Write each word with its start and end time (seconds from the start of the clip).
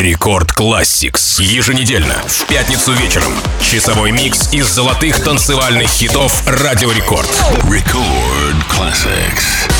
Record 0.00 0.52
Classics. 0.52 1.42
Еженедельно, 1.42 2.14
в 2.26 2.46
пятницу 2.46 2.92
вечером. 2.92 3.34
Часовой 3.60 4.12
микс 4.12 4.50
из 4.50 4.66
золотых 4.66 5.22
танцевальных 5.22 5.90
хитов 5.90 6.42
Радио 6.46 6.90
Рекорд. 6.90 7.28
Record 7.64 8.56
Classics. 8.70 9.70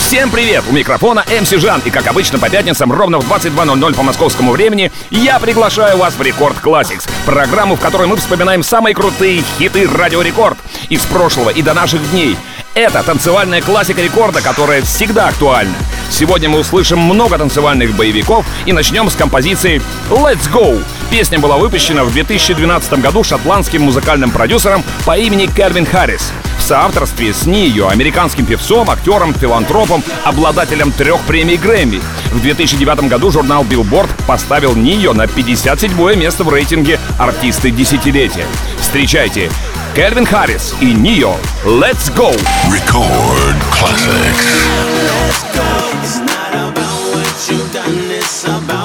Всем 0.00 0.30
привет! 0.30 0.64
У 0.68 0.72
микрофона 0.72 1.24
MC 1.40 1.48
Жан. 1.48 1.80
И 1.86 1.90
как 1.90 2.06
обычно 2.06 2.38
по 2.38 2.50
пятницам 2.50 2.92
ровно 2.92 3.20
в 3.20 3.32
22.00 3.32 3.94
по 3.94 4.02
московскому 4.02 4.52
времени 4.52 4.92
я 5.10 5.38
приглашаю 5.38 5.96
вас 5.96 6.14
в 6.14 6.20
Record 6.20 6.58
Classics. 6.62 7.08
Программу, 7.24 7.76
в 7.76 7.80
которой 7.80 8.06
мы 8.06 8.16
вспоминаем 8.16 8.62
самые 8.62 8.94
крутые 8.94 9.42
хиты 9.56 9.88
Радио 9.88 10.20
Рекорд 10.20 10.58
из 10.90 11.00
прошлого 11.06 11.48
и 11.48 11.62
до 11.62 11.72
наших 11.72 12.10
дней. 12.10 12.36
Это 12.74 13.04
танцевальная 13.04 13.62
классика 13.62 14.02
рекорда, 14.02 14.42
которая 14.42 14.82
всегда 14.82 15.28
актуальна. 15.28 15.76
Сегодня 16.10 16.48
мы 16.48 16.58
услышим 16.58 16.98
много 16.98 17.38
танцевальных 17.38 17.94
боевиков 17.94 18.44
и 18.66 18.72
начнем 18.72 19.08
с 19.08 19.14
композиции 19.14 19.80
«Let's 20.10 20.50
Go». 20.52 20.82
Песня 21.14 21.38
была 21.38 21.58
выпущена 21.58 22.02
в 22.02 22.12
2012 22.12 22.94
году 22.94 23.22
шотландским 23.22 23.82
музыкальным 23.82 24.32
продюсером 24.32 24.82
по 25.06 25.16
имени 25.16 25.46
Кельвин 25.46 25.86
Харрис 25.86 26.32
в 26.58 26.62
соавторстве 26.62 27.32
с 27.32 27.46
Нио, 27.46 27.86
американским 27.86 28.44
певцом, 28.44 28.90
актером, 28.90 29.32
филантропом, 29.32 30.02
обладателем 30.24 30.90
трех 30.90 31.20
премий 31.20 31.56
Грэмми. 31.56 32.00
В 32.32 32.42
2009 32.42 33.08
году 33.08 33.30
журнал 33.30 33.62
Billboard 33.62 34.10
поставил 34.26 34.74
Нио 34.74 35.12
на 35.12 35.28
57 35.28 36.16
место 36.16 36.42
в 36.42 36.48
рейтинге 36.48 36.98
«Артисты 37.16 37.70
десятилетия». 37.70 38.46
Встречайте, 38.80 39.52
Кельвин 39.94 40.26
Харрис 40.26 40.74
и 40.80 40.86
Нио 40.86 41.36
«Let's 41.64 42.12
Go». 42.12 42.36
Record 42.68 43.54
Classics. 43.70 44.66
Let's 45.06 45.44
go. 45.54 45.62
It's 46.02 46.18
not 46.18 46.72
about 46.72 47.14
what 47.14 47.48
you've 47.48 47.72
done, 47.72 48.10
it's 48.10 48.44
about 48.46 48.83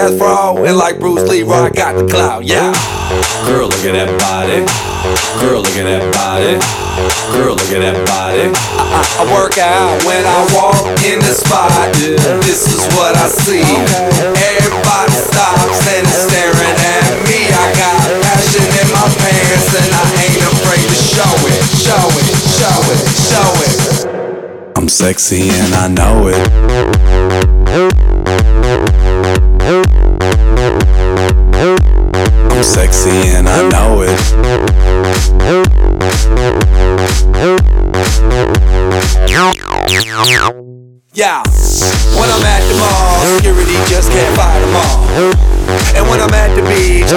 ass 0.00 0.16
fro, 0.16 0.64
and 0.64 0.76
like 0.76 0.98
Bruce 0.98 1.28
Lee, 1.28 1.44
I 1.44 1.68
got 1.68 1.92
the 1.92 2.06
clout, 2.08 2.44
yeah. 2.44 2.72
Girl, 3.44 3.68
look 3.68 3.84
at 3.84 3.92
that 3.92 4.08
body. 4.16 4.64
Girl, 5.40 5.60
look 5.60 5.76
at 5.76 5.84
that 5.84 6.04
body. 6.16 6.56
Girl, 7.36 7.52
look 7.52 7.68
at 7.68 7.84
that 7.84 7.98
body. 8.08 8.48
I, 8.48 8.80
I, 8.80 9.00
I 9.20 9.22
work 9.28 9.60
out 9.60 10.00
when 10.08 10.24
I 10.24 10.40
walk 10.56 10.80
in 11.04 11.20
the 11.20 11.34
spot. 11.36 11.92
This 12.40 12.64
is 12.64 12.80
what 12.96 13.12
I 13.12 13.28
see. 13.28 13.60
Everybody 13.60 15.16
stops 15.20 15.84
and 15.84 16.04
is 16.08 16.16
staring 16.32 16.76
at 16.80 17.04
me. 17.28 17.52
I 17.52 17.66
got 17.76 18.00
passion 18.24 18.64
in 18.64 18.88
my 18.96 19.04
pants 19.04 19.68
and 19.76 19.90
I 19.92 20.04
ain't 20.24 20.44
afraid 20.48 20.86
to 20.88 20.96
show 20.96 21.34
it, 21.44 21.60
show 21.76 22.08
it, 22.24 22.28
show 22.56 22.78
it, 22.88 23.00
show 23.28 23.50
it. 23.68 23.74
I'm 24.76 24.88
sexy 24.88 25.50
and 25.50 25.74
I 25.76 25.88
know 25.92 26.30
it. 26.32 27.89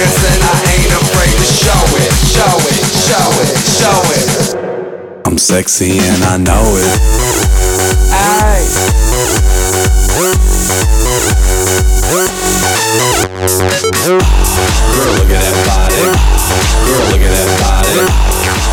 my 0.00 0.06
and 0.06 0.42
I 0.42 0.56
ain't 0.72 0.92
afraid 0.96 1.34
to 1.36 1.44
show 1.44 1.84
it, 2.00 2.08
show 2.32 2.56
it, 2.72 2.80
show 3.04 3.28
it, 3.44 3.52
show 3.68 4.00
it. 4.16 5.26
I'm 5.26 5.36
sexy 5.36 5.98
and 5.98 6.24
I 6.24 6.36
know 6.38 6.76
it. 6.76 6.88
Aye. 8.12 8.64
Girl, 14.96 15.12
look 15.16 15.30
at 15.30 15.40
that 15.40 15.56
body. 15.66 15.96
Girl, 16.86 17.04
look 17.10 17.20
at 17.20 17.30
that 17.30 17.48
body. 17.60 18.59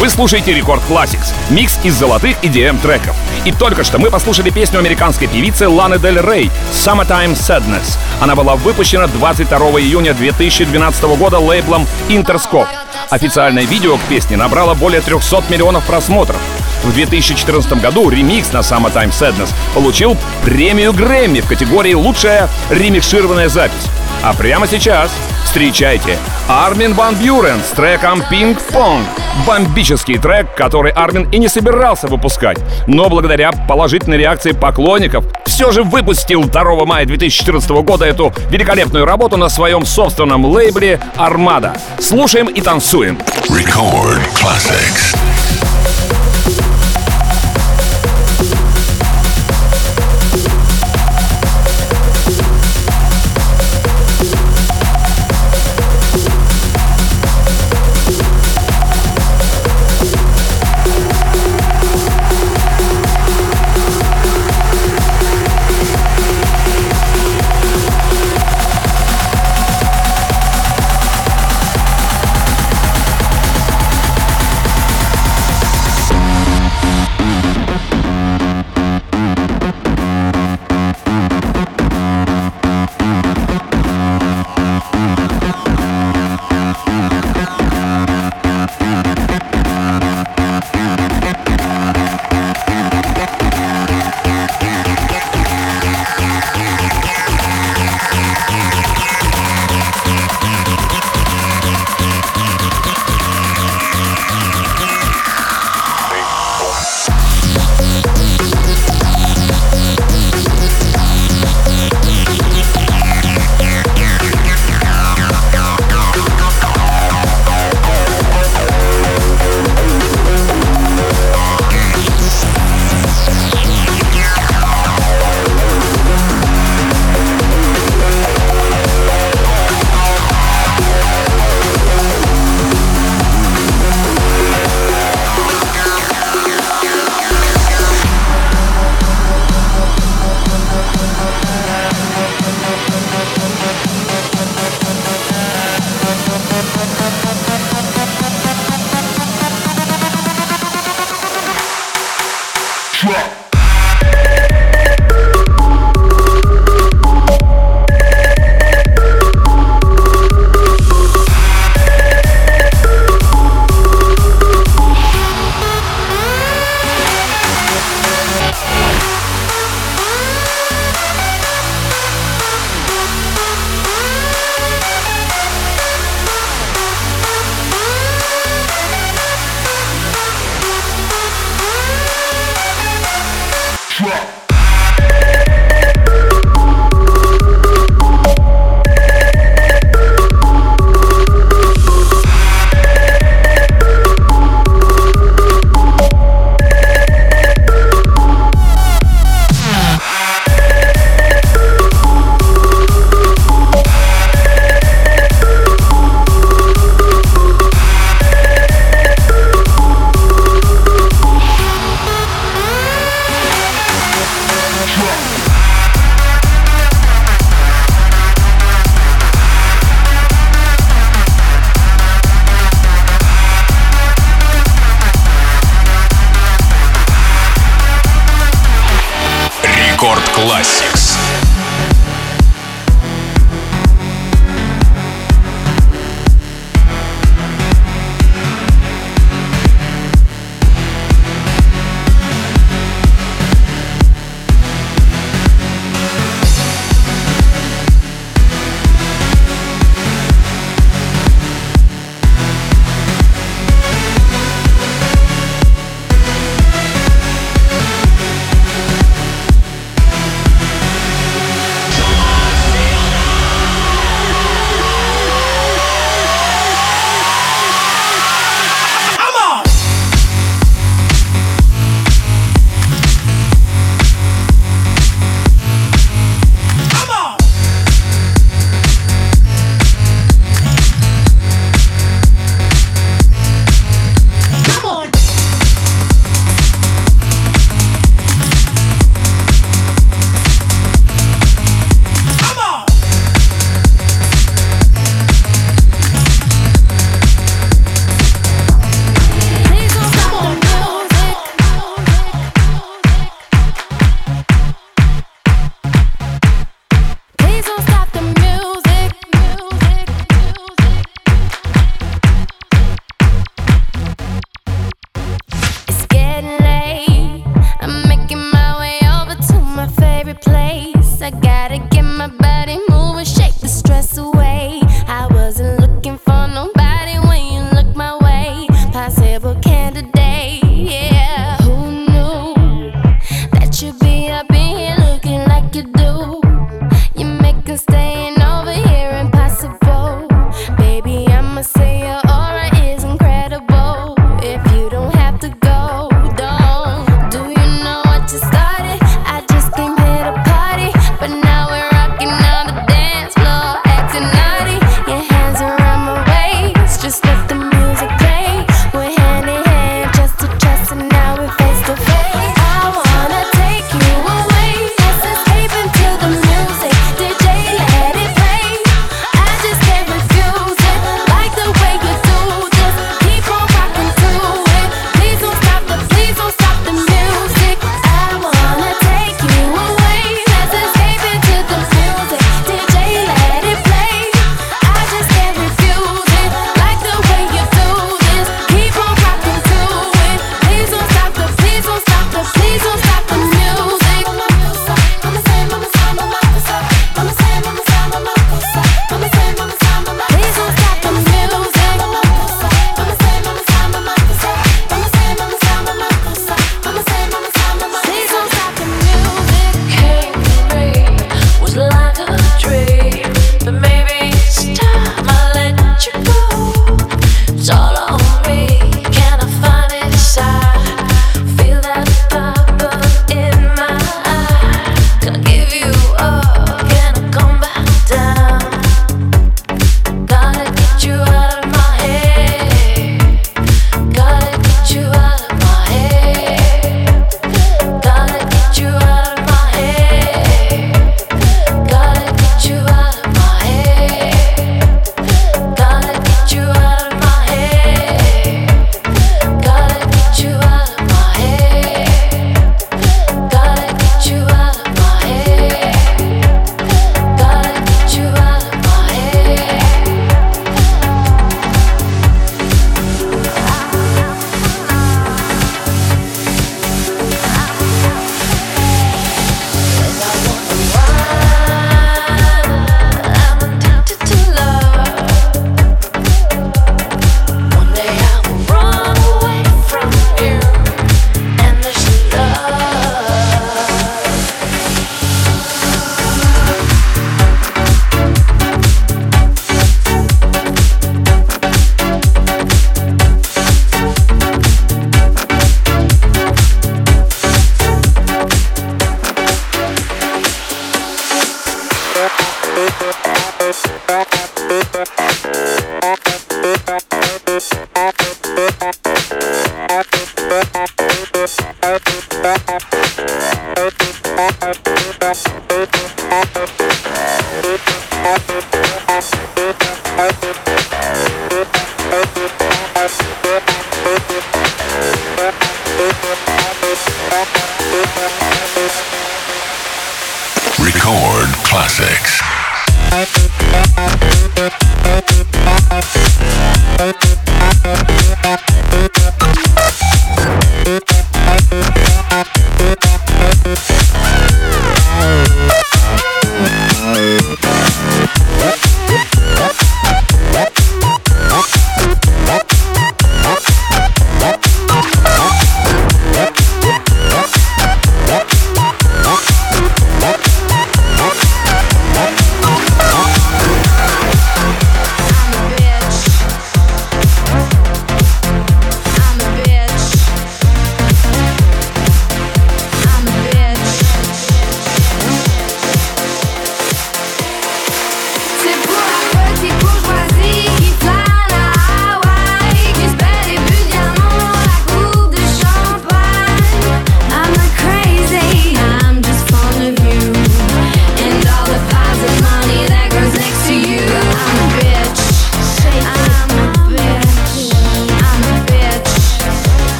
Вы 0.00 0.08
слушаете 0.08 0.54
Рекорд 0.54 0.80
Classics, 0.88 1.34
микс 1.50 1.78
из 1.84 1.92
золотых 1.94 2.42
EDM 2.42 2.80
треков. 2.80 3.14
И 3.44 3.52
только 3.52 3.84
что 3.84 3.98
мы 3.98 4.10
послушали 4.10 4.48
песню 4.48 4.78
американской 4.78 5.28
певицы 5.28 5.68
Ланы 5.68 5.98
Дель 5.98 6.18
Рей 6.22 6.50
«Summertime 6.72 7.34
Sadness». 7.34 7.98
Она 8.18 8.34
была 8.34 8.56
выпущена 8.56 9.08
22 9.08 9.58
июня 9.78 10.14
2012 10.14 11.02
года 11.18 11.38
лейблом 11.38 11.86
Interscope. 12.08 12.66
Официальное 13.10 13.64
видео 13.64 13.98
к 13.98 14.00
песне 14.08 14.38
набрало 14.38 14.72
более 14.72 15.02
300 15.02 15.44
миллионов 15.50 15.84
просмотров. 15.84 16.38
В 16.82 16.94
2014 16.94 17.70
году 17.74 18.08
ремикс 18.08 18.52
на 18.52 18.60
Summertime 18.60 19.10
Sadness 19.10 19.52
получил 19.74 20.16
премию 20.42 20.94
Грэмми 20.94 21.40
в 21.40 21.46
категории 21.46 21.92
«Лучшая 21.92 22.48
ремикшированная 22.70 23.50
запись». 23.50 23.90
А 24.22 24.34
прямо 24.34 24.66
сейчас 24.66 25.10
встречайте 25.46 26.18
Армин 26.46 26.92
Ван 26.92 27.14
Бюрен 27.14 27.58
с 27.60 27.70
треком 27.70 28.22
«Пинг-понг». 28.30 29.06
Бомбический 29.46 30.18
трек, 30.18 30.54
который 30.54 30.92
Армин 30.92 31.30
и 31.30 31.38
не 31.38 31.48
собирался 31.48 32.06
выпускать. 32.06 32.58
Но 32.86 33.08
благодаря 33.08 33.50
положительной 33.52 34.18
реакции 34.18 34.52
поклонников 34.52 35.24
все 35.46 35.72
же 35.72 35.82
выпустил 35.82 36.44
2 36.44 36.84
мая 36.84 37.06
2014 37.06 37.70
года 37.70 38.04
эту 38.04 38.32
великолепную 38.50 39.06
работу 39.06 39.38
на 39.38 39.48
своем 39.48 39.86
собственном 39.86 40.44
лейбле 40.44 41.00
«Армада». 41.16 41.74
Слушаем 41.98 42.48
и 42.48 42.60
танцуем. 42.60 43.18
Record 43.48 44.20
classics. 44.34 45.16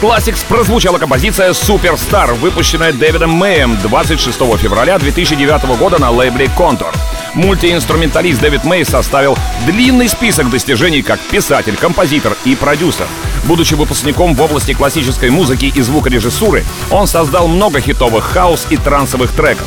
Classics 0.00 0.46
прозвучала 0.48 0.96
композиция 0.96 1.50
Superstar, 1.50 2.32
выпущенная 2.32 2.90
Дэвидом 2.90 3.32
Мэем 3.32 3.76
26 3.82 4.38
февраля 4.56 4.98
2009 4.98 5.78
года 5.78 5.98
на 5.98 6.10
лейбле 6.10 6.46
Contour. 6.56 6.94
Мультиинструменталист 7.34 8.40
Дэвид 8.40 8.64
Мэй 8.64 8.86
составил 8.86 9.36
длинный 9.66 10.08
список 10.08 10.48
достижений 10.48 11.02
как 11.02 11.20
писатель, 11.20 11.76
композитор 11.76 12.34
и 12.46 12.56
продюсер. 12.56 13.06
Будучи 13.44 13.74
выпускником 13.74 14.34
в 14.34 14.40
области 14.40 14.72
классической 14.72 15.28
музыки 15.28 15.66
и 15.66 15.82
звукорежиссуры, 15.82 16.64
он 16.90 17.06
создал 17.06 17.46
много 17.46 17.80
хитовых 17.80 18.24
хаос 18.24 18.68
и 18.70 18.78
трансовых 18.78 19.30
треков. 19.32 19.66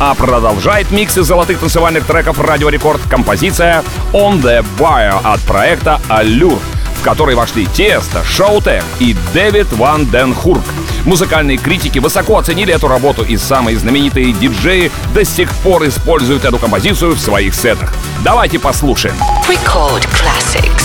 А 0.00 0.14
продолжает 0.14 0.90
миксы 0.92 1.22
золотых 1.22 1.58
танцевальных 1.58 2.06
треков 2.06 2.40
Радио 2.40 2.70
Рекорд 2.70 3.02
композиция 3.10 3.84
On 4.14 4.40
The 4.40 4.64
Wire 4.78 5.20
от 5.24 5.40
проекта 5.42 6.00
Allure, 6.08 6.58
в 6.98 7.02
который 7.02 7.34
вошли 7.34 7.66
Тесто, 7.66 8.24
Шоутек 8.24 8.84
и 8.98 9.16
Дэвид 9.32 9.72
Ван 9.72 10.06
Ден 10.10 10.34
Хурк. 10.34 10.64
Музыкальные 11.04 11.58
критики 11.58 11.98
высоко 11.98 12.38
оценили 12.38 12.74
эту 12.74 12.88
работу, 12.88 13.22
и 13.22 13.36
самые 13.36 13.78
знаменитые 13.78 14.32
диджеи 14.32 14.90
до 15.14 15.24
сих 15.24 15.50
пор 15.56 15.86
используют 15.86 16.44
эту 16.44 16.58
композицию 16.58 17.12
в 17.12 17.20
своих 17.20 17.54
сетах. 17.54 17.92
Давайте 18.22 18.58
послушаем. 18.58 19.14
Record 19.48 20.06
classics. 20.12 20.77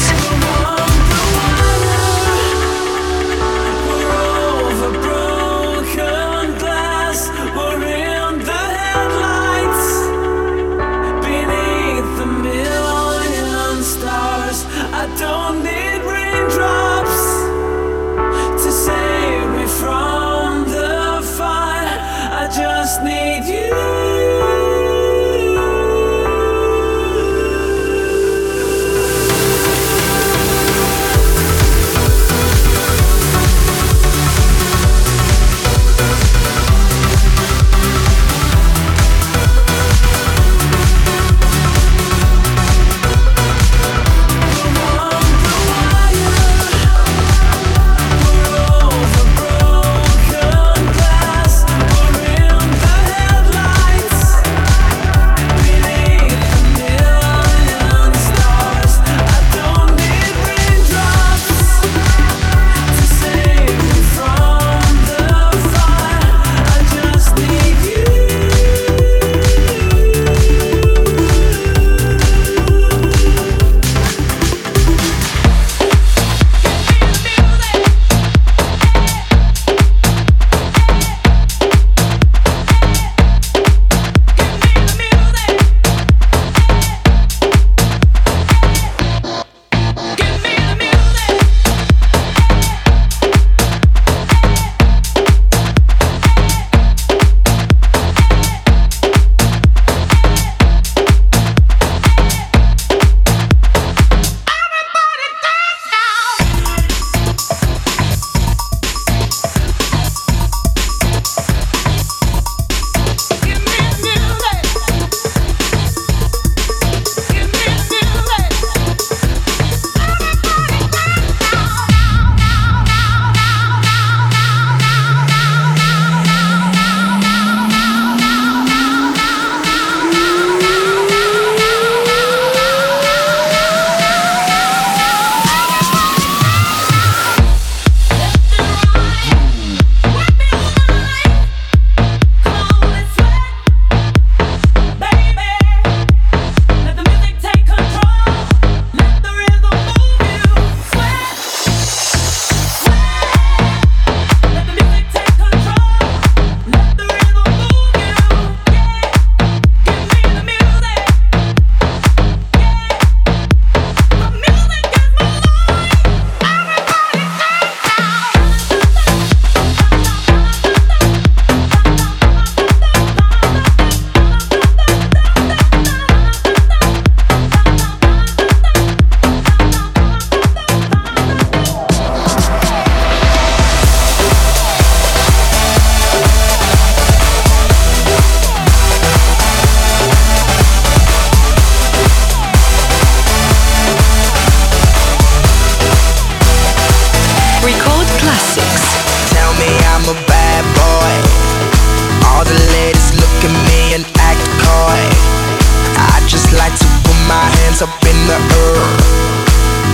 hands 207.73 207.81
up 207.81 208.05
in 208.05 208.17
the 208.27 208.37
air. 208.37 208.77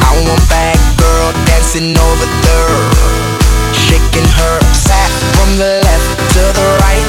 I 0.04 0.12
want 0.28 0.44
bad 0.50 0.76
girl 1.00 1.32
dancing 1.48 1.96
over 1.96 2.28
there, 2.44 2.80
shaking 3.72 4.28
her 4.28 4.60
sack 4.74 5.12
from 5.36 5.56
the 5.58 5.80
left 5.84 6.10
to 6.36 6.44
the 6.60 6.68
right, 6.84 7.08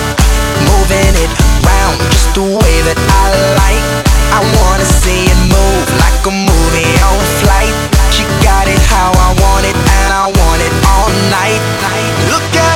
moving 0.70 1.14
it 1.18 1.33
round 1.66 1.98
just 2.11 2.35
the 2.35 2.42
way 2.42 2.76
that 2.87 2.98
I 2.98 3.26
like. 3.59 3.87
I 4.30 4.40
wanna 4.62 4.87
see 4.87 5.26
it 5.26 5.40
move 5.50 5.87
like 5.98 6.22
a 6.26 6.35
movie 6.35 6.94
on 7.02 7.18
flight. 7.42 7.74
She 8.14 8.22
got 8.44 8.68
it 8.68 8.80
how 8.87 9.11
I 9.11 9.28
want 9.42 9.66
it, 9.66 9.74
and 9.74 10.11
I 10.14 10.26
want 10.30 10.61
it 10.62 10.74
all 10.87 11.11
night. 11.30 11.62
Look 12.30 12.62
out! 12.62 12.69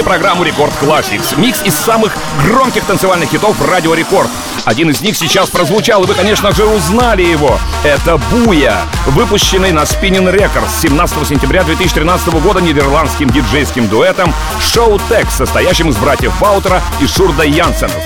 Вы 0.00 0.04
слушаете 0.04 0.18
программу 0.18 0.44
Record 0.44 0.72
Classics. 0.80 1.38
Микс 1.38 1.62
из 1.62 1.74
самых 1.74 2.16
громких 2.46 2.84
танцевальных 2.84 3.28
хитов 3.28 3.60
Радио 3.68 3.92
Рекорд. 3.92 4.30
Один 4.64 4.88
из 4.88 5.02
них 5.02 5.14
сейчас 5.14 5.50
прозвучал, 5.50 6.04
и 6.04 6.06
вы, 6.06 6.14
конечно 6.14 6.52
же, 6.52 6.64
узнали 6.64 7.22
его. 7.22 7.58
Это 7.84 8.16
Booyah, 8.30 8.78
выпущенный 9.08 9.72
на 9.72 9.80
Spinnin' 9.80 10.32
Records 10.34 10.70
17 10.80 11.28
сентября 11.28 11.64
2013 11.64 12.28
года 12.40 12.60
нидерландским 12.60 13.28
диджейским 13.28 13.88
дуэтом 13.88 14.32
Showtek, 14.58 15.30
состоящим 15.30 15.90
из 15.90 15.96
братьев 15.96 16.32
Ваутера 16.40 16.80
и 17.00 17.06
Шурда 17.06 17.42
Янсенов. 17.42 18.02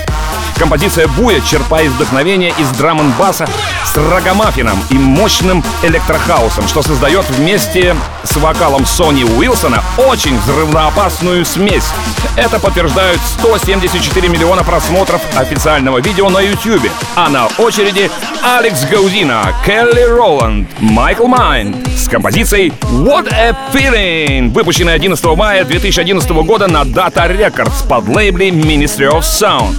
Композиция 0.57 1.07
Booyah 1.07 1.39
черпает 1.41 1.91
вдохновение 1.91 2.53
из 2.57 2.69
драм-н-баса 2.71 3.47
с 3.95 3.97
раггамаффином 3.97 4.77
и 4.89 4.95
мощным 4.95 5.63
электрохаусом, 5.81 6.67
что 6.67 6.81
создает 6.81 7.23
вместе 7.29 7.95
с 8.23 8.35
вокалом 8.35 8.85
Сони 8.85 9.23
Уилсона 9.23 9.81
очень 9.97 10.37
взрывоопасную 10.37 11.45
смесь. 11.45 11.87
Это 12.35 12.59
подтверждают 12.59 13.21
174 13.39 14.27
миллиона 14.27 14.65
просмотров 14.65 15.21
официального 15.37 15.99
видео 15.99 16.29
на 16.29 16.39
YouTube. 16.39 16.91
А 17.15 17.29
на 17.29 17.47
очереди 17.57 18.11
Алекс 18.43 18.83
Гаудина, 18.85 19.53
Келли 19.65 20.03
Роланд, 20.03 20.67
Майкл 20.81 21.27
Майнд 21.27 21.87
с 21.97 22.09
композицией 22.09 22.73
What 22.91 23.33
a 23.33 23.55
Feeling, 23.73 24.51
выпущенной 24.51 24.95
11 24.95 25.23
мая 25.37 25.63
2011 25.63 26.29
года 26.31 26.67
на 26.67 26.81
Data 26.81 27.31
Records 27.31 27.87
под 27.87 28.09
лейбле 28.09 28.49
Ministry 28.49 29.09
of 29.09 29.21
Sound. 29.21 29.73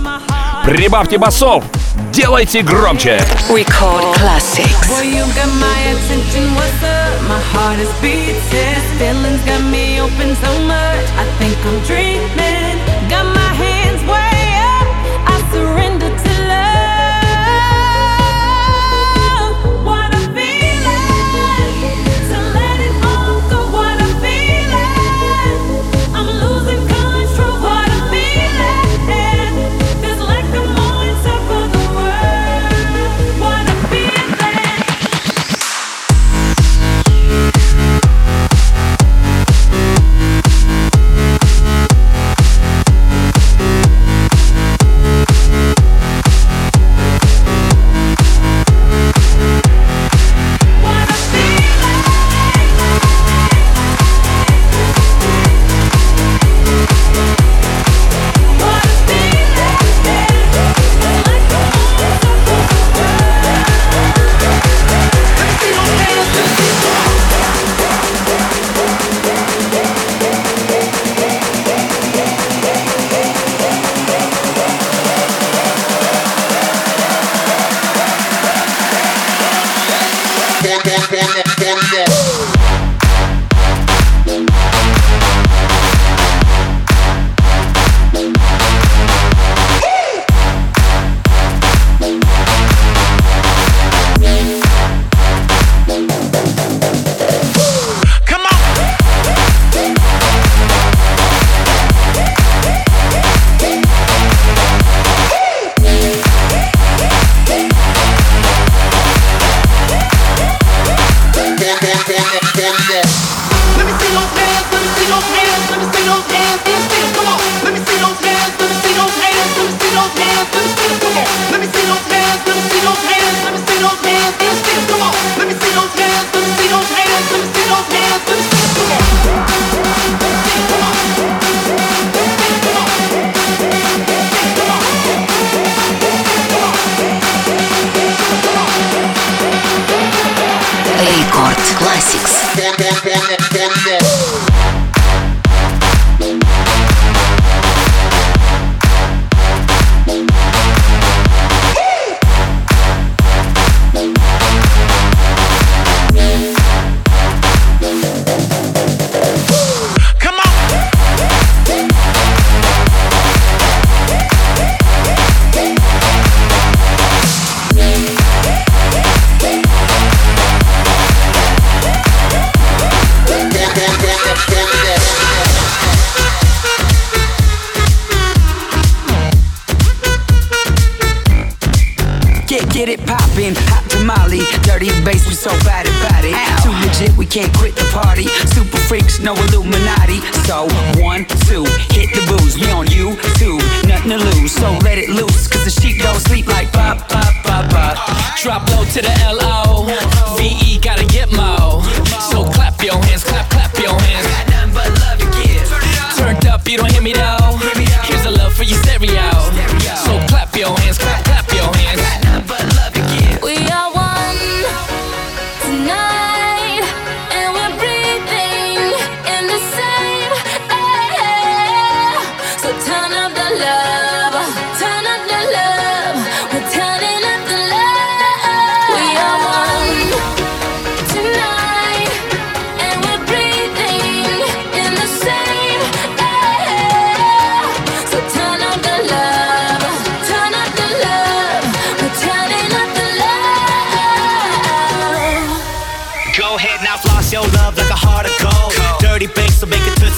Прибавьте 0.64 1.16
басов, 1.16 1.62
делайте 2.15 2.61
громче. 2.61 3.19
Record 3.49 4.03
Classics. 4.15 4.87
Boy, 4.87 5.03
you 5.03 5.25
got 5.35 5.51
my 5.59 5.79
attention, 5.91 6.53
what's 6.55 6.83
up? 6.83 7.21
My 7.27 7.39
heart 7.53 7.79
is 7.79 7.91
beating. 8.01 8.31
Feelings 9.01 9.43
got 9.45 9.61
me 9.71 9.99
open 9.99 10.35
so 10.35 10.51
much. 10.67 11.05
I 11.17 11.25
think 11.39 11.57
I'm 11.65 11.79
dreaming. 11.87 12.14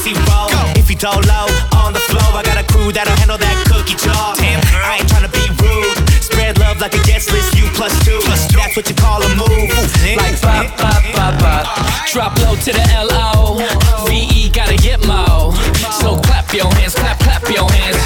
Dusty 0.09 0.31
road. 0.31 0.51
Go. 0.53 0.81
If 0.81 0.91
you 0.91 0.97
don't 0.97 1.25
low 1.27 1.49
on 1.77 1.93
the 1.93 2.01
flow, 2.01 2.33
I 2.33 2.43
got 2.43 2.57
a 2.57 2.65
crew 2.65 2.93
that'll 2.93 3.15
handle 3.17 3.39
that 3.39 3.57
cookie 3.69 3.97
jar. 3.97 4.37
Damn, 4.37 4.61
I 4.85 4.99
ain't 5.01 5.09
tryna 5.09 5.33
be 5.33 5.45
rude. 5.61 5.97
Spread 6.23 6.59
love 6.59 6.81
like 6.81 6.95
a 6.95 7.03
guest 7.05 7.33
list, 7.33 7.55
you 7.57 7.67
plus 7.75 7.93
two. 8.05 8.19
Plus 8.25 8.49
two. 8.49 8.59
That's 8.59 8.77
what 8.77 8.89
you 8.89 8.95
call 8.95 9.23
a 9.23 9.29
move. 9.37 9.69
Like 10.17 10.41
bop 10.41 10.67
bop 10.79 11.03
bop 11.13 11.35
pop. 11.41 11.65
Drop 12.13 12.33
low 12.41 12.57
to 12.57 12.73
the 12.73 12.85
L-O. 12.95 13.61
V-E 14.09 14.51
gotta 14.51 14.77
get 14.77 15.05
mo. 15.07 15.53
So 16.01 16.17
clap 16.25 16.53
your 16.53 16.73
hands, 16.75 16.95
clap, 16.95 17.19
clap 17.21 17.45
your 17.49 17.69
hands. 17.69 17.99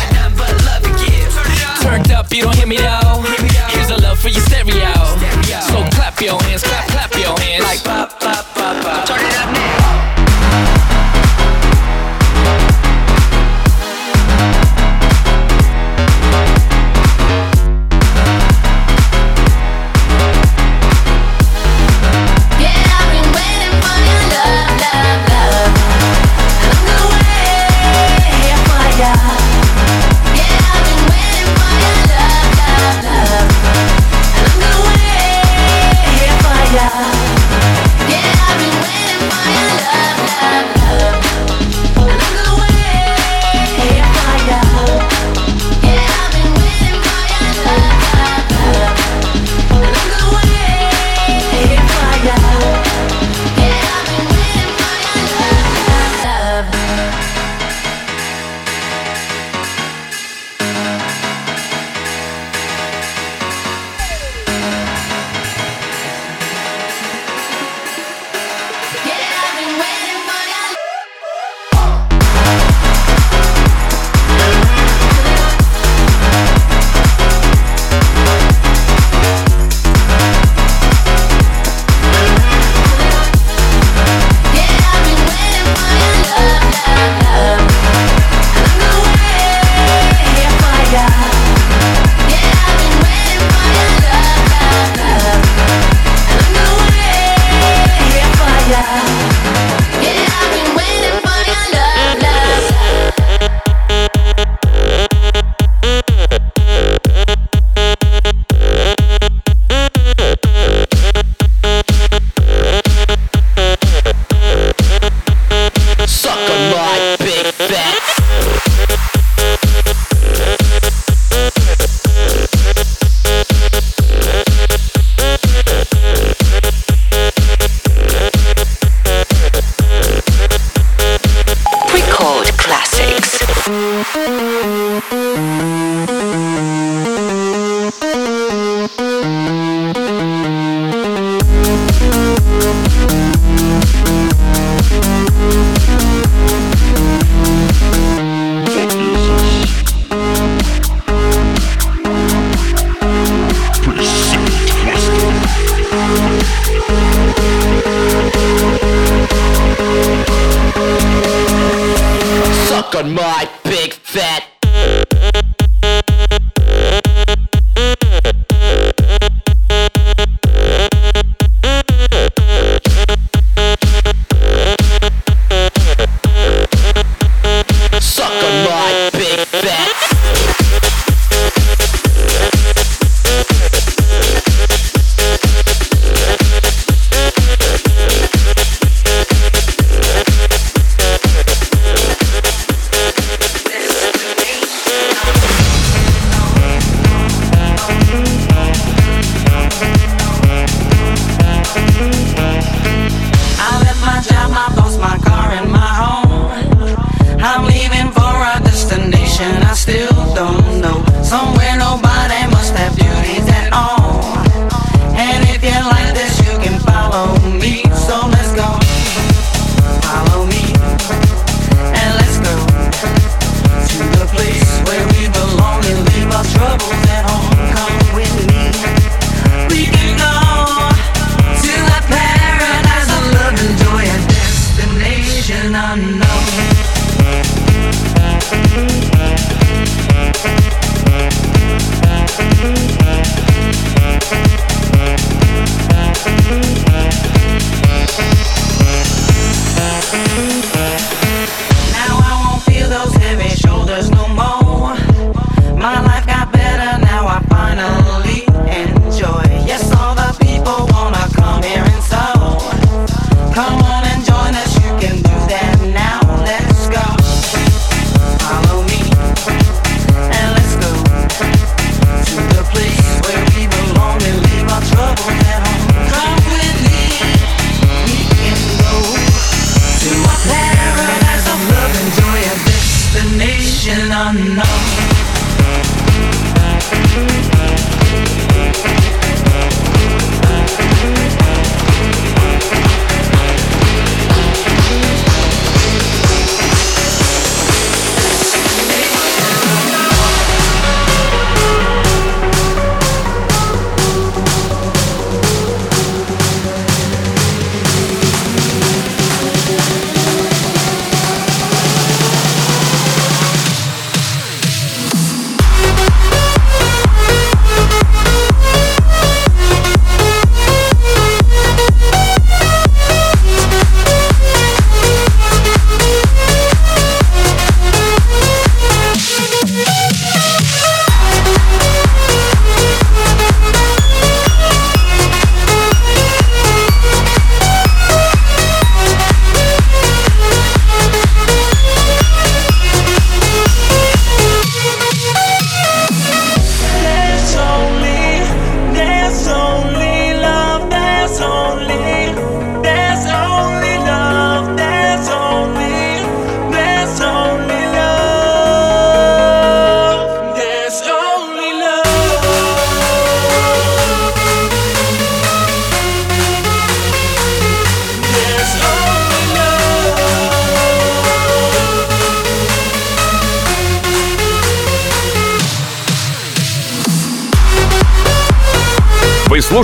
Turned 1.82 2.10
up, 2.12 2.32
you 2.32 2.42
don't 2.42 2.56
hear 2.56 2.66
me 2.66 2.76
though. 2.78 3.22
Here's 3.70 3.90
a 3.90 3.98
love 4.02 4.18
for 4.18 4.28
your 4.28 4.42
stereo. 4.42 4.94
So 5.70 5.82
clap 5.94 6.20
your 6.20 6.40
hands, 6.42 6.62
clap, 6.62 6.88
clap 6.88 7.14
your 7.14 7.38
hands. 7.38 7.62
Like 7.62 7.84
bop 7.84 8.18
bop 8.20 8.46
bop 8.54 8.82
bop. 8.82 9.06
Turn 9.06 9.20
it 9.20 9.36
up 9.38 9.52
now. 9.52 9.61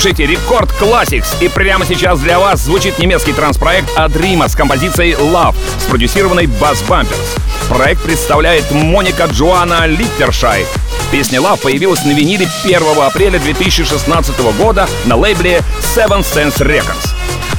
Слушаете 0.00 0.26
Рекорд 0.26 0.70
Classics, 0.80 1.26
и 1.40 1.48
прямо 1.48 1.84
сейчас 1.84 2.20
для 2.20 2.38
вас 2.38 2.60
звучит 2.60 3.00
немецкий 3.00 3.32
транспроект 3.32 3.88
Адрима 3.96 4.46
с 4.46 4.54
композицией 4.54 5.14
Love, 5.14 5.56
спродюсированной 5.80 6.44
Bass 6.44 6.86
Bumpers. 6.86 7.36
Проект 7.68 8.04
представляет 8.04 8.70
Моника 8.70 9.24
Джоанна 9.24 9.86
Литтершай. 9.86 10.66
Песня 11.10 11.40
Love 11.40 11.60
появилась 11.60 12.04
на 12.04 12.12
виниле 12.12 12.48
1 12.62 12.80
апреля 13.00 13.40
2016 13.40 14.38
года 14.56 14.88
на 15.04 15.16
лейбле 15.16 15.62
Seven 15.80 16.20
Sense 16.20 16.58
Records. 16.58 17.08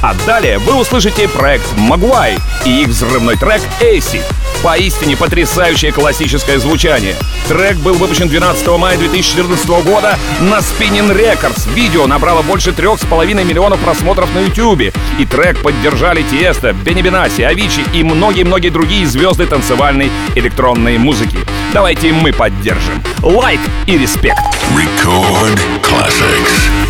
А 0.00 0.14
далее 0.26 0.56
вы 0.56 0.80
услышите 0.80 1.28
проект 1.28 1.70
Магуай 1.76 2.38
и 2.64 2.80
их 2.80 2.88
взрывной 2.88 3.36
трек 3.36 3.60
Acid. 3.82 4.22
Поистине 4.62 5.14
потрясающее 5.14 5.92
классическое 5.92 6.58
звучание. 6.58 7.16
Трек 7.50 7.78
был 7.78 7.94
выпущен 7.94 8.28
12 8.28 8.68
мая 8.78 8.96
2014 8.96 9.66
года 9.82 10.16
на 10.40 10.58
Spinning 10.58 11.10
Records. 11.12 11.68
Видео 11.74 12.06
набрало 12.06 12.42
больше 12.42 12.70
трех 12.70 13.00
с 13.00 13.04
половиной 13.04 13.42
миллионов 13.42 13.80
просмотров 13.80 14.32
на 14.32 14.38
YouTube. 14.38 14.94
И 15.18 15.26
трек 15.26 15.60
поддержали 15.60 16.22
Тиеста, 16.22 16.72
Бенни 16.72 17.02
Бенаси, 17.02 17.42
Авичи 17.42 17.84
и 17.92 18.04
многие-многие 18.04 18.68
другие 18.68 19.04
звезды 19.04 19.46
танцевальной 19.46 20.12
электронной 20.36 20.96
музыки. 20.98 21.38
Давайте 21.74 22.12
мы 22.12 22.32
поддержим. 22.32 23.02
Лайк 23.20 23.60
и 23.86 23.98
респект. 23.98 24.38
Record 24.72 25.58
classics. 25.82 26.89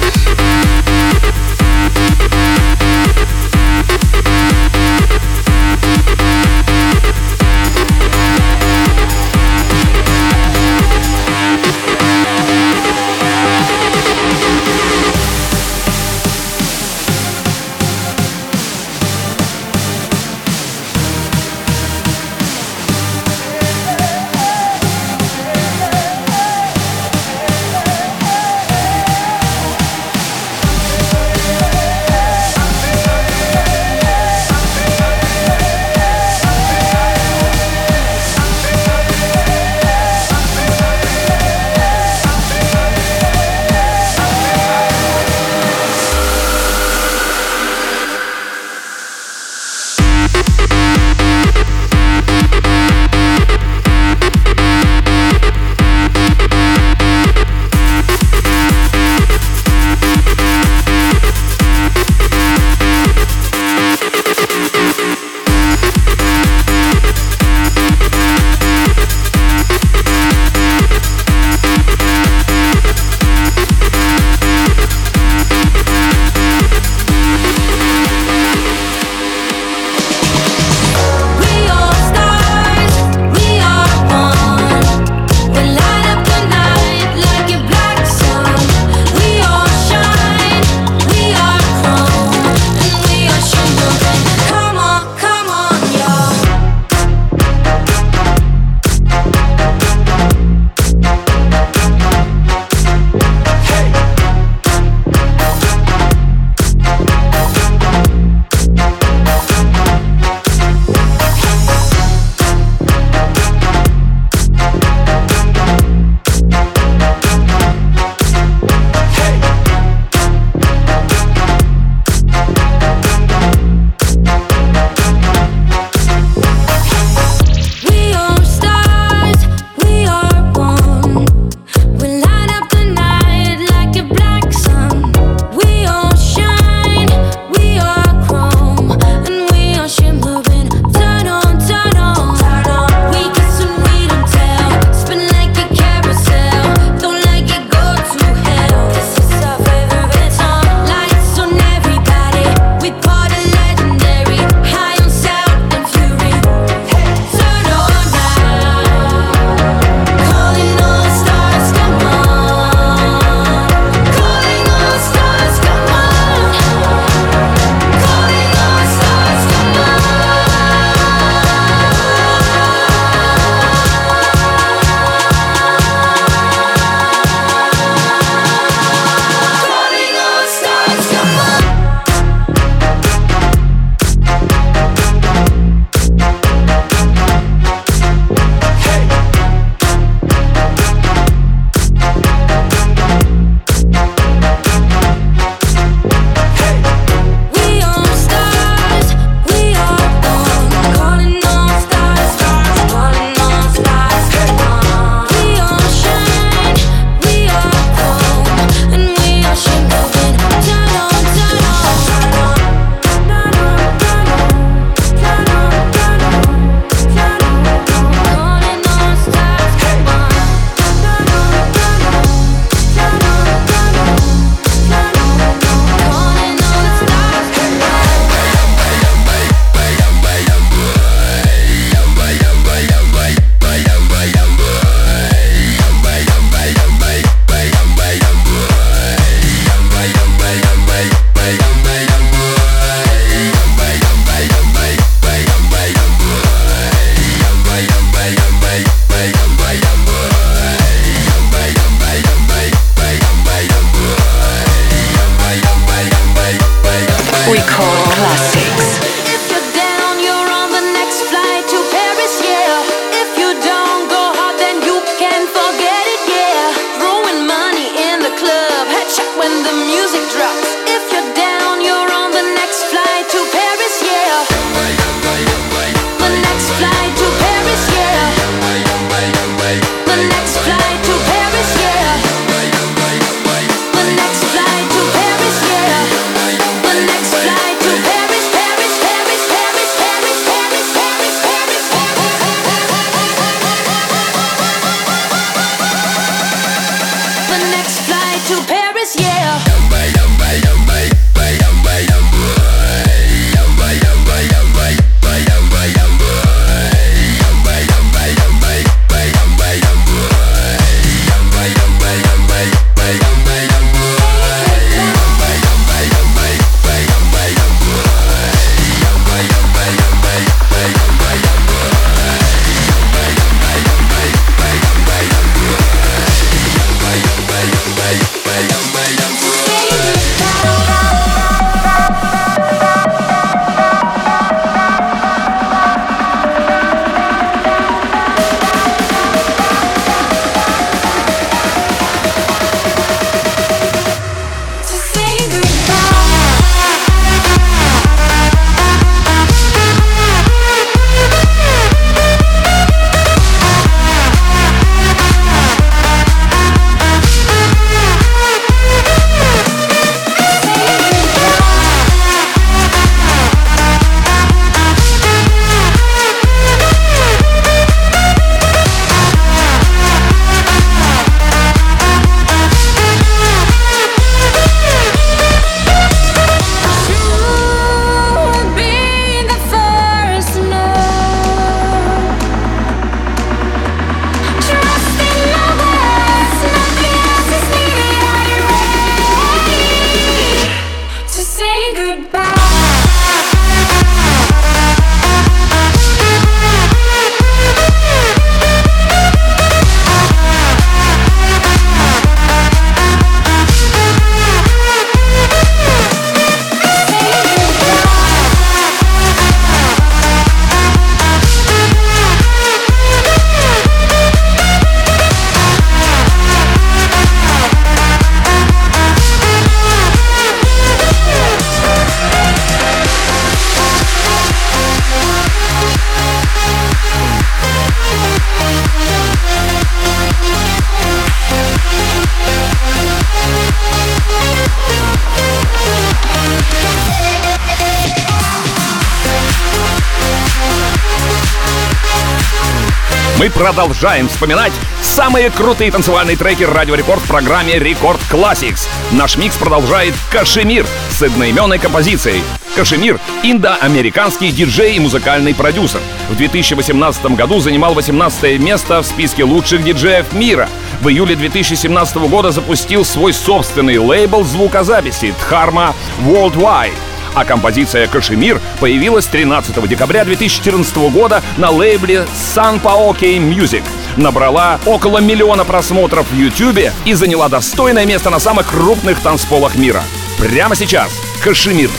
Мы 443.41 443.49
продолжаем 443.49 444.29
вспоминать 444.29 444.75
самые 445.01 445.49
крутые 445.49 445.91
танцевальные 445.91 446.37
треки 446.37 446.63
Радио 446.63 446.95
Рекорд 446.95 447.23
в 447.23 447.27
программе 447.27 447.79
Рекорд 447.79 448.21
Classics. 448.31 448.87
Наш 449.13 449.39
микс 449.39 449.57
продолжает 449.57 450.13
Кашемир 450.31 450.85
с 451.09 451.23
одноименной 451.23 451.79
композицией. 451.79 452.43
Кашемир— 452.77 453.19
индоамериканский 453.43 454.53
диджей 454.53 454.97
и 454.97 455.01
музыкальный 455.01 455.55
продюсер. 455.55 456.01
В 456.29 456.37
2018 456.37 457.35
году 457.35 457.61
занимал 457.61 457.95
18 457.95 458.61
место 458.61 459.01
в 459.01 459.07
списке 459.07 459.43
лучших 459.45 459.85
диджеев 459.85 460.35
мира. 460.35 460.69
В 461.01 461.09
июле 461.09 461.35
2017 461.35 462.29
года 462.29 462.51
запустил 462.51 463.07
свой 463.07 463.33
собственный 463.33 463.97
лейбл 463.97 464.45
звукозаписи 464.45 465.35
Dharma 465.51 465.95
Worldwide 466.27 466.93
а 467.35 467.45
композиция 467.45 468.07
«Кашемир» 468.07 468.61
появилась 468.81 469.27
13 469.27 469.89
декабря 469.89 470.25
2014 470.25 470.97
года 471.11 471.43
на 471.57 471.71
лейбле 471.71 472.27
Sun 472.55 472.81
Paoke 472.81 473.39
Music. 473.39 473.85
Набрала 474.17 474.81
около 474.87 475.19
миллиона 475.19 475.65
просмотров 475.65 476.31
в 476.31 476.35
YouTube 476.35 476.93
и 477.05 477.15
заняла 477.15 477.49
достойное 477.49 478.07
место 478.07 478.31
на 478.31 478.39
самых 478.39 478.69
крупных 478.69 479.21
танцполах 479.21 479.77
мира. 479.77 480.03
Прямо 480.39 480.75
сейчас 480.75 481.11
«Кашемир». 481.43 481.91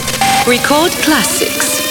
Record 0.46 0.92
Classics. 1.04 1.81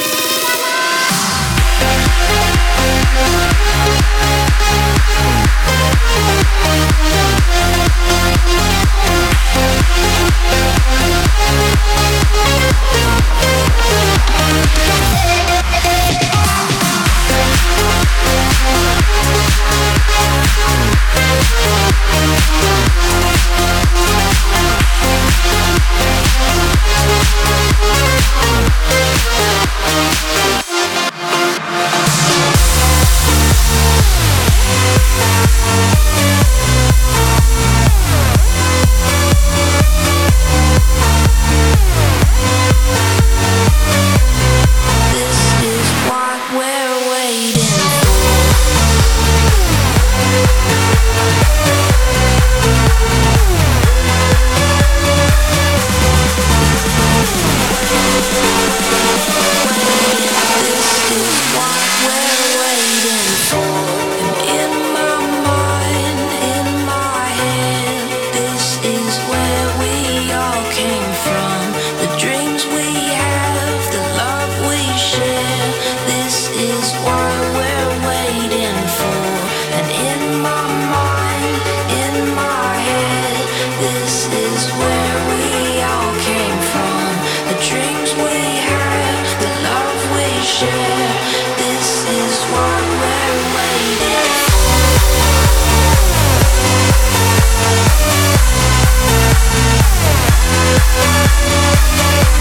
Yeah. 101.82 102.40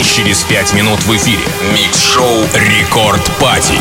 Через 0.00 0.42
пять 0.44 0.72
минут 0.72 1.00
в 1.04 1.16
эфире. 1.16 1.44
Микс-шоу 1.74 2.46
Рекорд 2.54 3.30
Пати. 3.38 3.74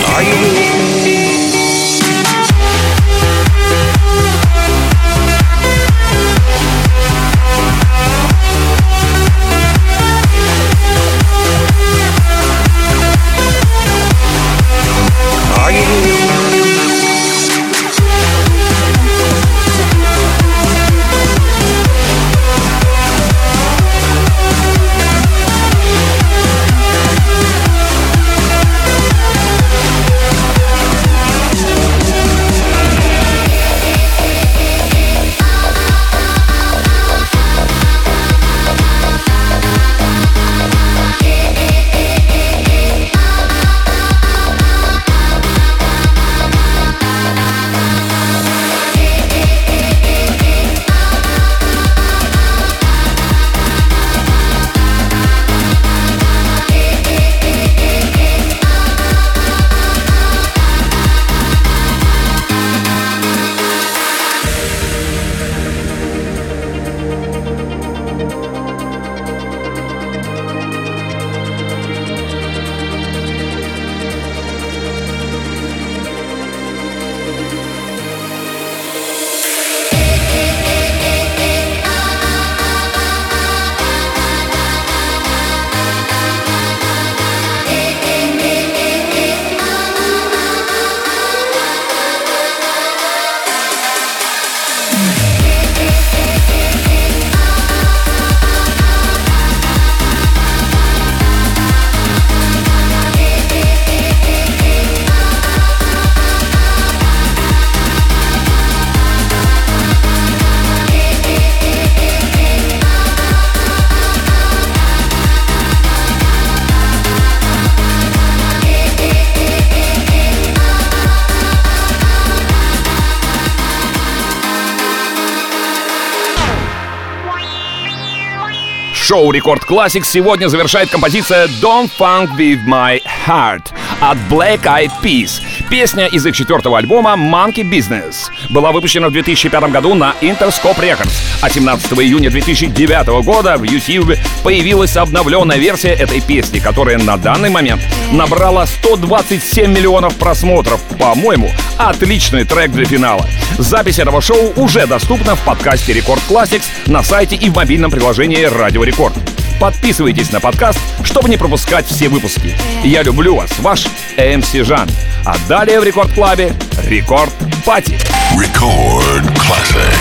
Шоу 129.12 129.30
Record 129.34 129.63
Classics 129.64 130.05
сегодня 130.05 130.47
завершает 130.47 130.89
композиция 130.89 131.47
Don't 131.62 131.91
Phunk 131.99 132.30
With 132.38 132.66
My 132.66 133.01
Heart 133.28 133.74
от 133.99 134.18
Black 134.30 134.62
Eyed 134.64 134.89
Peas. 135.03 135.41
Песня 135.70 136.07
из 136.07 136.26
их 136.26 136.34
четвертого 136.34 136.78
альбома 136.78 137.16
Monkey 137.18 137.70
Business 137.70 138.30
была 138.49 138.72
выпущена 138.72 139.09
в 139.09 139.12
2005 139.12 139.70
году 139.70 139.95
на 139.95 140.16
Interscope 140.22 140.80
Records, 140.80 141.12
а 141.41 141.49
17 141.49 141.93
июня 141.93 142.29
2009 142.29 143.23
года 143.23 143.57
в 143.57 143.63
YouTube 143.63 144.17
появилась 144.43 144.95
обновленная 144.95 145.57
версия 145.57 145.89
этой 145.89 146.21
песни, 146.21 146.59
которая 146.59 146.97
на 146.97 147.17
данный 147.17 147.49
момент 147.49 147.81
набрала 148.11 148.65
127 148.65 149.71
миллионов 149.71 150.15
просмотров. 150.15 150.81
По-моему, 150.99 151.51
отличный 151.77 152.43
трек 152.45 152.71
для 152.71 152.85
финала. 152.85 153.27
Запись 153.57 153.99
этого 153.99 154.21
шоу 154.21 154.53
уже 154.55 154.85
доступна 154.87 155.35
в 155.35 155.41
подкасте 155.41 155.93
Record 155.93 156.22
Classics 156.29 156.65
на 156.85 157.03
сайте 157.03 157.35
и 157.35 157.49
в 157.49 157.55
мобильном 157.55 157.91
приложении 157.91 158.43
Радио 158.43 158.83
Рекорд. 158.83 159.13
Подписывайтесь 159.59 160.31
на 160.31 160.39
подкаст, 160.39 160.79
чтобы 161.03 161.29
не 161.29 161.37
пропускать 161.37 161.85
все 161.85 162.09
выпуски. 162.09 162.55
Я 162.83 163.03
люблю 163.03 163.35
вас, 163.35 163.51
ваш 163.59 163.85
МС 164.17 164.53
Жан. 164.53 164.89
А 165.23 165.35
далее 165.47 165.79
в 165.79 165.83
Рекорд 165.83 166.11
Клабе 166.13 166.53
Рекорд 166.83 167.31
Пати. 167.63 167.99
Record 168.35 169.23
classics. 169.35 170.01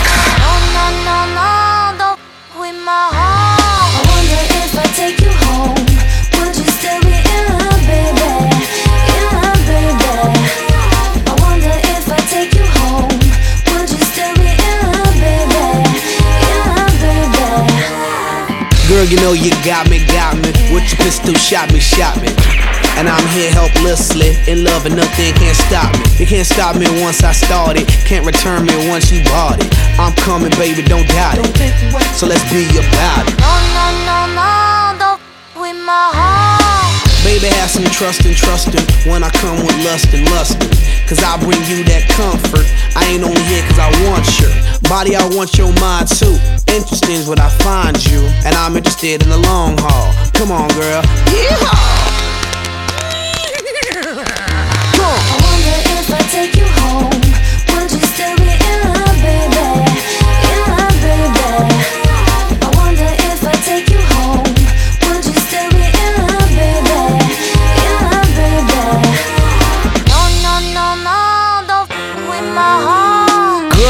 You 19.10 19.16
know 19.18 19.32
you 19.32 19.50
got 19.66 19.90
me, 19.90 19.98
got 20.06 20.38
me. 20.38 20.54
With 20.70 20.86
your 20.86 21.02
pistol, 21.02 21.34
shot 21.34 21.72
me, 21.72 21.80
shot 21.80 22.14
me. 22.22 22.30
And 22.94 23.08
I'm 23.08 23.26
here 23.34 23.50
helplessly, 23.50 24.38
in 24.46 24.62
love 24.62 24.86
and 24.86 24.94
nothing 24.94 25.34
can't 25.34 25.56
stop 25.56 25.90
me. 25.98 26.04
You 26.16 26.26
can't 26.26 26.46
stop 26.46 26.76
me 26.76 26.86
once 27.02 27.24
I 27.24 27.32
started, 27.32 27.88
can't 28.06 28.24
return 28.24 28.64
me 28.64 28.88
once 28.88 29.10
you 29.10 29.24
bought 29.24 29.58
it. 29.58 29.66
I'm 29.98 30.14
coming, 30.14 30.50
baby, 30.50 30.82
don't 30.86 31.08
doubt 31.08 31.42
it. 31.42 31.50
So 32.14 32.26
let's 32.26 32.46
be 32.52 32.70
about 32.78 33.26
it. 33.26 33.34
Baby, 37.30 37.46
have 37.62 37.70
some 37.70 37.84
trust 37.84 38.24
and 38.26 38.34
trustin' 38.34 38.82
when 39.08 39.22
I 39.22 39.30
come 39.30 39.62
with 39.62 39.78
lust 39.84 40.12
and 40.12 40.26
lustin'. 40.34 40.66
Cause 41.06 41.22
I 41.22 41.38
bring 41.38 41.62
you 41.70 41.84
that 41.86 42.10
comfort. 42.10 42.66
I 42.98 43.06
ain't 43.06 43.22
only 43.22 43.40
here 43.46 43.62
cause 43.70 43.78
I 43.78 43.86
want 44.10 44.26
your 44.42 44.50
body, 44.90 45.14
I 45.14 45.22
want 45.38 45.56
your 45.56 45.70
mind 45.78 46.08
too. 46.08 46.34
Interesting 46.66 47.22
is 47.22 47.28
what 47.28 47.38
I 47.38 47.48
find 47.62 47.94
you, 48.10 48.18
and 48.42 48.56
I'm 48.56 48.76
interested 48.76 49.22
in 49.22 49.28
the 49.28 49.38
long 49.46 49.78
haul. 49.78 50.10
Come 50.34 50.50
on, 50.50 50.66
girl. 50.74 51.02
Yeehaw! 51.30 52.10
Take 56.30 56.54
you 56.54 56.64
home. 56.64 57.19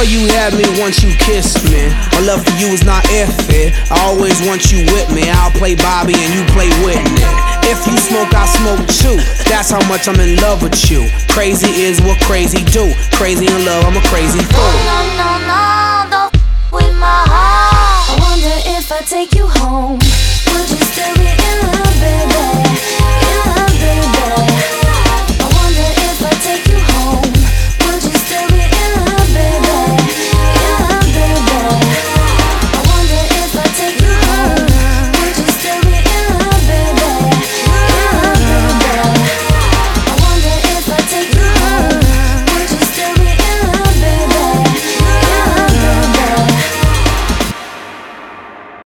Girl, 0.01 0.09
you 0.09 0.33
had 0.33 0.57
me 0.57 0.65
once 0.81 1.05
you 1.05 1.13
kissed 1.21 1.61
me. 1.69 1.93
My 2.17 2.25
love 2.25 2.41
for 2.43 2.57
you 2.57 2.73
is 2.73 2.83
not 2.85 3.05
if 3.13 3.29
it. 3.53 3.77
I 3.93 4.01
always 4.09 4.41
want 4.49 4.73
you 4.73 4.81
with 4.97 5.13
me. 5.13 5.29
I'll 5.29 5.53
play 5.53 5.75
Bobby 5.75 6.15
and 6.17 6.33
you 6.33 6.41
play 6.57 6.73
Whitney. 6.81 7.21
If 7.69 7.85
you 7.85 7.99
smoke, 8.01 8.33
I 8.33 8.49
smoke 8.49 8.81
too. 8.89 9.21
That's 9.45 9.69
how 9.69 9.87
much 9.93 10.09
I'm 10.09 10.19
in 10.19 10.37
love 10.37 10.63
with 10.63 10.91
you. 10.91 11.05
Crazy 11.29 11.69
is 11.85 12.01
what 12.01 12.19
crazy 12.23 12.65
do. 12.73 12.89
Crazy 13.13 13.45
in 13.45 13.65
love, 13.67 13.85
I'm 13.85 13.97
a 14.01 14.05
crazy 14.09 14.41
fool. 14.41 14.73
No, 14.89 15.05
no, 15.21 15.31
no, 15.45 15.61
don't 16.09 16.33
f- 16.33 16.73
with 16.73 16.97
my 16.97 17.21
heart. 17.29 18.09
I 18.09 18.17
wonder 18.25 18.57
if 18.73 18.91
I 18.91 19.05
take 19.05 19.35
you 19.35 19.49
home. 19.61 20.01
Would 20.01 20.65
you 20.65 20.81
still 20.81 21.13
be 21.21 21.29
in 21.29 21.57
love, 21.77 22.01
baby? 22.01 22.80